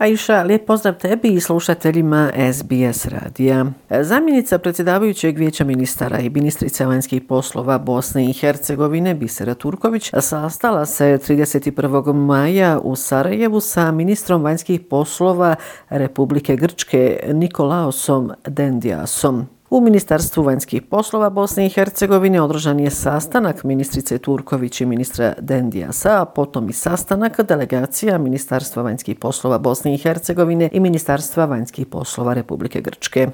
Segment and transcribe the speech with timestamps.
[0.00, 3.66] Aisha, lijep pozdrav tebi i slušateljima SBS radija.
[4.00, 11.18] Zamjenica predsjedavajućeg vijeća ministara i ministrica vanjskih poslova Bosne i Hercegovine Bisera Turković sastala se
[11.28, 12.12] 31.
[12.12, 15.54] maja u Sarajevu sa ministrom vanjskih poslova
[15.88, 19.59] Republike Grčke Nikolaosom Dendiasom.
[19.70, 26.22] U Ministarstvu vanjskih poslova Bosne i Hercegovine održan je sastanak ministrice Turković i ministra Dendijasa,
[26.22, 32.34] a potom i sastanak delegacija Ministarstva vanjskih poslova Bosne i Hercegovine i Ministarstva vanjskih poslova
[32.34, 33.28] Republike Grčke.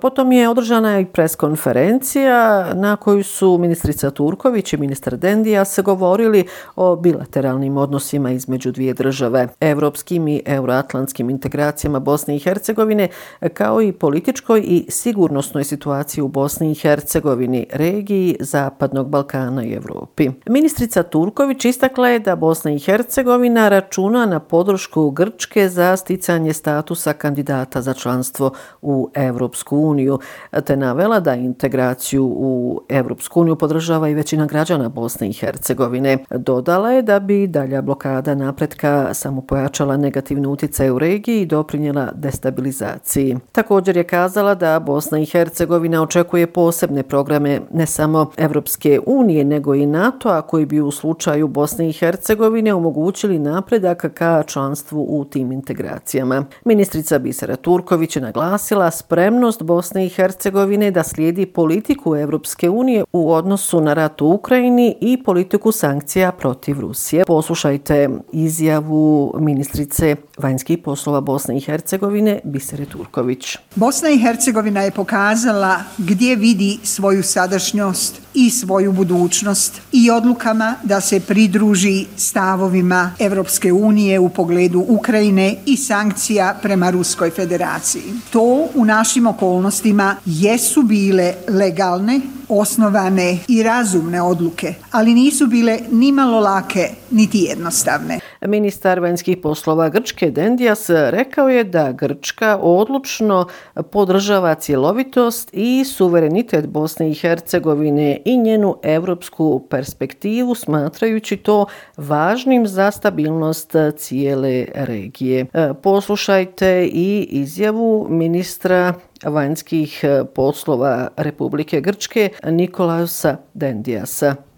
[0.00, 6.44] Potom je održana i preskonferencija na koju su ministrica Turković i ministar Dendija se govorili
[6.76, 13.08] o bilateralnim odnosima između dvije države, evropskim i euroatlantskim integracijama Bosne i Hercegovine,
[13.54, 20.30] kao i političkoj i sigurnosnoj situaciji u Bosni i Hercegovini, regiji Zapadnog Balkana i Evropi.
[20.46, 27.12] Ministrica Turković istakla je da Bosna i Hercegovina računa na podršku Grčke za sticanje statusa
[27.12, 29.41] kandidata za članstvo u Evropi.
[29.42, 30.18] Evropsku uniju,
[30.64, 36.18] te navela da integraciju u Evropsku uniju podržava i većina građana Bosne i Hercegovine.
[36.30, 42.08] Dodala je da bi dalja blokada napretka samo pojačala negativne utjecaje u regiji i doprinjela
[42.14, 43.36] destabilizaciji.
[43.52, 49.74] Također je kazala da Bosna i Hercegovina očekuje posebne programe ne samo Evropske unije, nego
[49.74, 55.52] i NATO-a koji bi u slučaju Bosne i Hercegovine omogućili napredak ka članstvu u tim
[55.52, 56.44] integracijama.
[56.64, 63.04] Ministrica Bisera Turković je naglasila spremnost spremnost Bosne i Hercegovine da slijedi politiku Evropske unije
[63.12, 67.24] u odnosu na rat u Ukrajini i politiku sankcija protiv Rusije.
[67.24, 73.56] Poslušajte izjavu ministrice vanjskih poslova Bosne i Hercegovine Bisere Turković.
[73.74, 81.00] Bosna i Hercegovina je pokazala gdje vidi svoju sadašnjost i svoju budućnost i odlukama da
[81.00, 88.02] se pridruži stavovima Evropske unije u pogledu Ukrajine i sankcija prema Ruskoj federaciji.
[88.30, 96.12] To u našim okolnostima jesu bile legalne, osnovane i razumne odluke, ali nisu bile ni
[96.12, 98.31] malo lake, niti jednostavne.
[98.46, 103.46] Ministar vanjskih poslova Grčke Dendijas rekao je da Grčka odlučno
[103.90, 111.66] podržava cjelovitost i suverenitet Bosne i Hercegovine i njenu evropsku perspektivu, smatrajući to
[111.96, 115.46] važnim za stabilnost cijele regije.
[115.52, 118.94] E, poslušajte i izjavu ministra
[119.24, 120.04] vanjskih
[120.34, 124.51] poslova Republike Grčke Nikolausa Dendijasa.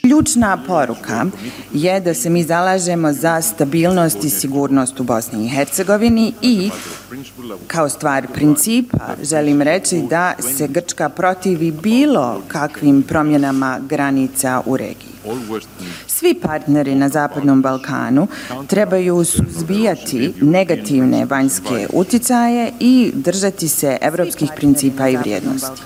[0.00, 1.26] Ključna poruka
[1.72, 6.70] je da se mi zalažemo za stabilnost i sigurnost u Bosni i Hercegovini i
[7.66, 15.09] kao stvar principa želim reći da se Grčka protivi bilo kakvim promjenama granica u regiji.
[16.06, 18.26] Svi partneri na Zapadnom Balkanu
[18.66, 25.82] trebaju suzbijati negativne vanjske uticaje i držati se evropskih principa i vrijednosti.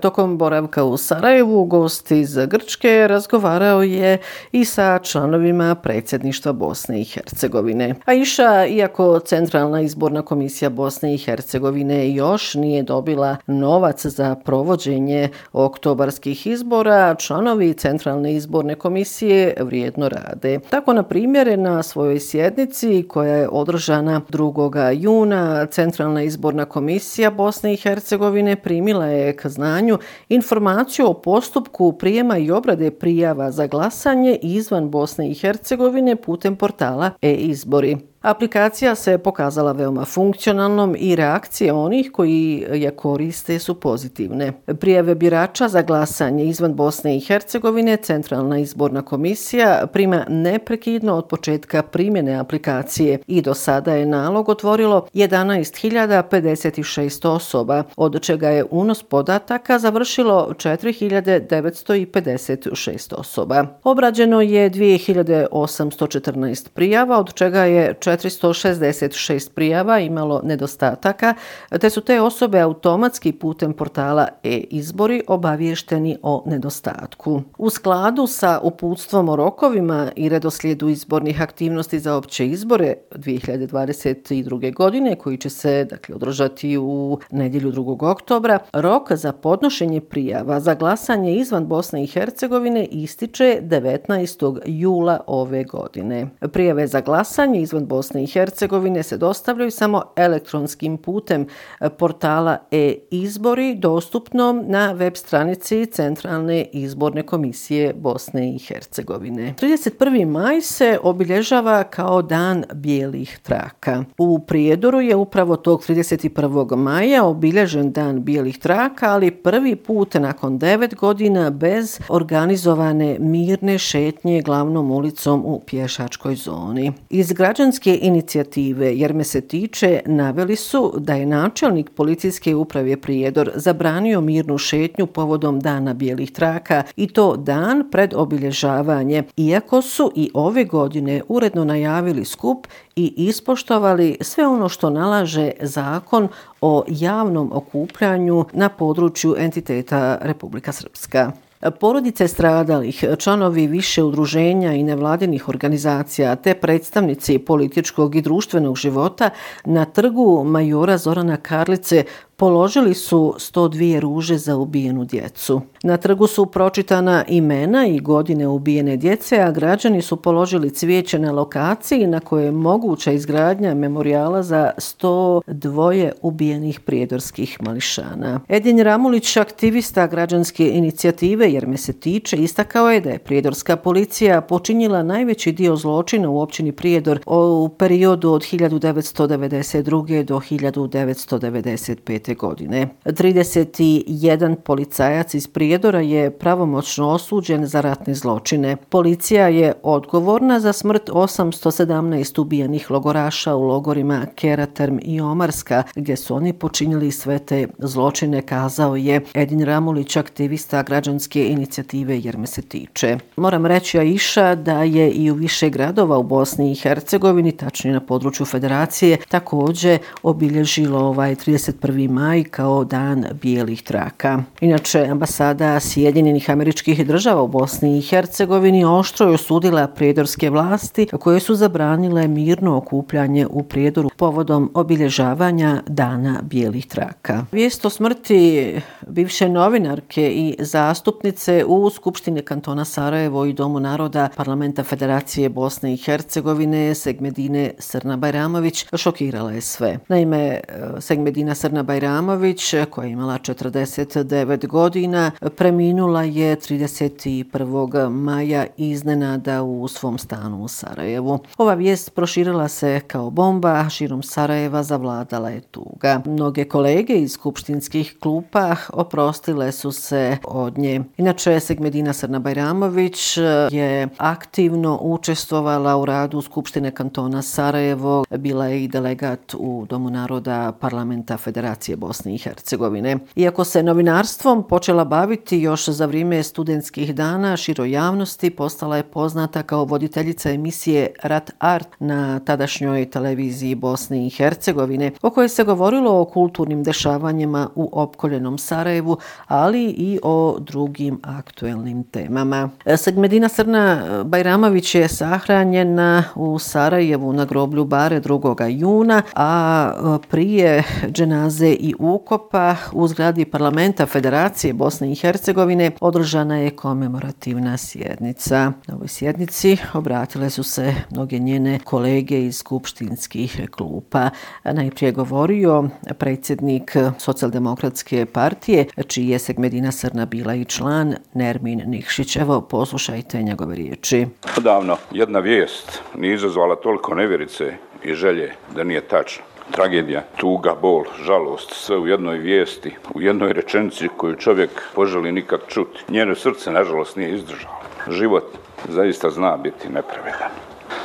[0.00, 4.18] Tokom boravka u Sarajevu, gost iz Grčke razgovarao je
[4.52, 7.94] i sa članovima predsjedništva Bosne i Hercegovine.
[8.04, 15.28] A iša, iako Centralna izborna komisija Bosne i Hercegovine još nije dobila novac za provođenje
[15.52, 20.58] oktobarskih izbora, članovi Centralne izborne komisije vrijedno rade.
[20.70, 24.90] Tako, na primjer, na svojoj sjednici koja je održana 2.
[25.00, 29.98] juna, Centralna izborna komisija Bosne i Hercegovine primila je k znanju
[30.28, 37.10] informaciju o postupku prijema i obrade prijava za glasanje izvan Bosne i Hercegovine putem portala
[37.22, 38.09] e-izbori.
[38.20, 44.52] Aplikacija se pokazala veoma funkcionalnom i reakcije onih koji je koriste su pozitivne.
[44.80, 51.82] Prijeve birača za glasanje izvan Bosne i Hercegovine Centralna izborna komisija prima neprekidno od početka
[51.82, 59.78] primjene aplikacije i do sada je nalog otvorilo 11.056 osoba, od čega je unos podataka
[59.78, 63.66] završilo 4.956 osoba.
[63.84, 71.34] Obrađeno je 2.814 prijava, od čega je 466 prijava imalo nedostataka,
[71.80, 77.42] te su te osobe automatski putem portala e-izbori obavješteni o nedostatku.
[77.58, 84.74] U skladu sa uputstvom o rokovima i redoslijedu izbornih aktivnosti za opće izbore 2022.
[84.74, 88.10] godine, koji će se dakle, održati u nedjelju 2.
[88.10, 94.58] oktobra, rok za podnošenje prijava za glasanje izvan Bosne i Hercegovine ističe 19.
[94.66, 96.26] jula ove godine.
[96.52, 101.46] Prijave za glasanje izvan Bosne Bosne i Hercegovine se dostavljaju samo elektronskim putem
[101.80, 109.54] e, portala e-izbori dostupnom na web stranici Centralne izborne komisije Bosne i Hercegovine.
[109.60, 110.26] 31.
[110.26, 114.04] maj se obilježava kao dan bijelih traka.
[114.18, 116.76] U Prijedoru je upravo tog 31.
[116.76, 124.42] maja obilježen dan bijelih traka, ali prvi put nakon 9 godina bez organizovane mirne šetnje
[124.42, 126.92] glavnom ulicom u pješačkoj zoni.
[127.10, 133.50] Iz građanske inicijative, jer me se tiče, naveli su da je načelnik policijske uprave Prijedor
[133.54, 140.30] zabranio mirnu šetnju povodom dana bijelih traka i to dan pred obilježavanje, iako su i
[140.34, 142.66] ove godine uredno najavili skup
[142.96, 146.28] i ispoštovali sve ono što nalaže zakon
[146.60, 151.32] o javnom okupljanju na području entiteta Republika Srpska.
[151.80, 159.30] Porodice stradalih, članovi više udruženja i nevladinih organizacija te predstavnici političkog i društvenog života
[159.64, 162.04] na trgu majora Zorana Karlice
[162.40, 165.60] položili su 102 ruže za ubijenu djecu.
[165.82, 171.32] Na trgu su pročitana imena i godine ubijene djece, a građani su položili cvijeće na
[171.32, 178.40] lokaciji na kojoj je moguća izgradnja memorijala za 102 ubijenih prijedorskih mališana.
[178.48, 184.40] Edin Ramulić, aktivista građanske inicijative jer me se tiče, istakao je da je prijedorska policija
[184.40, 190.22] počinjila najveći dio zločina u općini Prijedor u periodu od 1992.
[190.22, 192.88] do 1995 godine.
[193.04, 198.76] 31 policajac iz Prijedora je pravomoćno osuđen za ratne zločine.
[198.76, 206.34] Policija je odgovorna za smrt 817 ubijenih logoraša u logorima Keraterm i Omarska, gdje su
[206.34, 212.62] oni počinili sve te zločine, kazao je Edin Ramulić, aktivista građanske inicijative Jer me se
[212.62, 213.18] tiče.
[213.36, 218.00] Moram reći Aisha da je i u više gradova u Bosni i Hercegovini, tačnije na
[218.00, 224.42] području federacije, također obilježilo ovaj 31 maj kao dan bijelih traka.
[224.60, 231.40] Inače, ambasada Sjedinjenih američkih država u Bosni i Hercegovini oštro je osudila prijedorske vlasti koje
[231.40, 237.44] su zabranile mirno okupljanje u prijedoru povodom obilježavanja dana bijelih traka.
[237.52, 238.74] Vijest o smrti
[239.06, 245.96] bivše novinarke i zastupnice u Skupštini kantona Sarajevo i Domu naroda Parlamenta Federacije Bosne i
[245.96, 249.98] Hercegovine Segmedine Srna Bajramović šokirala je sve.
[250.08, 250.60] Naime, e,
[251.00, 258.10] Segmedina Srna Bajramović Ivanović, koja je imala 49 godina, preminula je 31.
[258.10, 261.38] maja iznenada u svom stanu u Sarajevu.
[261.58, 266.22] Ova vijest proširila se kao bomba, širom Sarajeva zavladala je tuga.
[266.26, 271.00] Mnoge kolege iz skupštinskih klupa oprostile su se od nje.
[271.16, 273.36] Inače, Segmedina Srna Bajramović
[273.70, 280.72] je aktivno učestvovala u radu Skupštine kantona Sarajevo, bila je i delegat u Domu naroda
[280.80, 283.18] Parlamenta Federacije Bosne Bosne i Hercegovine.
[283.36, 289.62] Iako se novinarstvom počela baviti još za vrijeme studentskih dana, širo javnosti postala je poznata
[289.62, 296.20] kao voditeljica emisije Rat Art na tadašnjoj televiziji Bosne i Hercegovine, o kojoj se govorilo
[296.20, 299.16] o kulturnim dešavanjima u opkoljenom Sarajevu,
[299.46, 302.70] ali i o drugim aktuelnim temama.
[302.96, 308.68] Segmedina Srna Bajramović je sahranjena u Sarajevu na groblju Bare 2.
[308.68, 310.82] juna, a prije
[311.12, 318.72] dženaze i u ukopa u zgradi parlamenta Federacije Bosne i Hercegovine održana je komemorativna sjednica.
[318.86, 324.30] Na ovoj sjednici obratile su se mnoge njene kolege iz skupštinskih klupa.
[324.64, 332.36] Najprije govorio predsjednik socijaldemokratske partije, čiji je Segmedina Srna bila i član, Nermin Nikšić.
[332.36, 334.26] Evo, poslušajte njegove riječi.
[334.58, 337.72] Odavno jedna vijest nije izazvala toliko nevjerice
[338.04, 343.52] i želje da nije tačno tragedija, tuga, bol, žalost, sve u jednoj vijesti, u jednoj
[343.52, 346.04] rečenici koju čovjek poželi nikad čuti.
[346.08, 347.74] Njeno srce, nažalost, nije izdržalo.
[348.08, 348.44] Život
[348.88, 350.50] zaista zna biti nepravedan.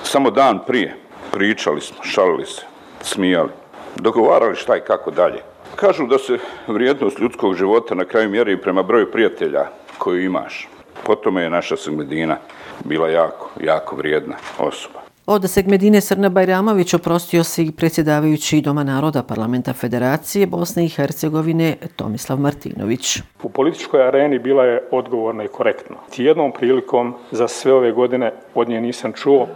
[0.03, 0.95] Samo dan prije
[1.31, 2.61] pričali smo, šalili se,
[3.01, 3.49] smijali,
[3.95, 5.41] dogovarali šta i kako dalje.
[5.75, 9.65] Kažu da se vrijednost ljudskog života na kraju mjeri prema broju prijatelja
[9.97, 10.67] koju imaš.
[11.03, 12.37] Potom je naša Sagmedina
[12.83, 15.04] bila jako, jako vrijedna osoba.
[15.27, 21.75] Od Segmedine Srna Bajramović oprostio se i predsjedavajući Doma naroda Parlamenta Federacije Bosne i Hercegovine
[21.95, 23.19] Tomislav Martinović.
[23.43, 25.95] U političkoj areni bila je odgovorna i korektna.
[26.09, 29.47] Tijednom prilikom za sve ove godine od nje nisam čuo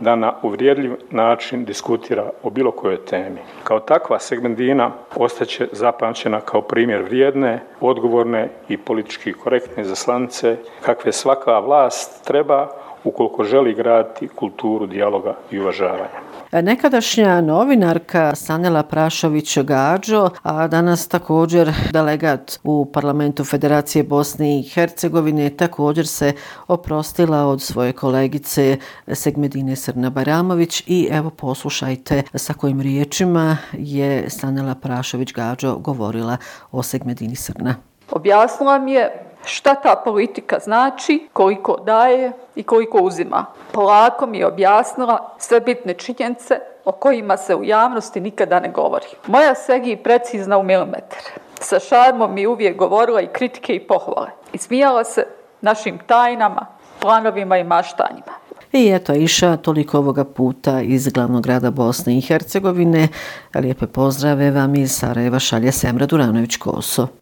[0.00, 3.38] da na uvrijedljiv način diskutira o bilo kojoj temi.
[3.64, 11.58] Kao takva segmentina ostaće zapamćena kao primjer vrijedne, odgovorne i politički korektne zaslanice kakve svaka
[11.58, 16.32] vlast treba ukoliko želi graditi kulturu dijaloga i uvažavanja.
[16.52, 26.06] Nekadašnja novinarka Sanela Prašović-Gađo, a danas također delegat u parlamentu Federacije Bosne i Hercegovine, također
[26.06, 26.32] se
[26.68, 28.76] oprostila od svoje kolegice
[29.12, 36.36] Segmedine Srna Baramović i evo poslušajte sa kojim riječima je Sanela Prašović-Gađo govorila
[36.72, 37.74] o Segmedini Srna.
[38.10, 43.46] Objasnila mi je šta ta politika znači, koliko daje i koliko uzima.
[43.72, 49.06] Polako mi je objasnila sve bitne činjenice o kojima se u javnosti nikada ne govori.
[49.26, 51.22] Moja segi je precizna u milimetar.
[51.60, 54.28] Sa šarmom mi uvijek govorila i kritike i pohvale.
[54.52, 55.26] I smijala se
[55.60, 56.66] našim tajnama,
[57.00, 58.32] planovima i maštanjima.
[58.72, 63.08] I eto, iša toliko ovoga puta iz glavnog grada Bosne i Hercegovine.
[63.54, 67.21] Lijepe pozdrave vam iz Sarajeva šalje Semra Duranović-Koso.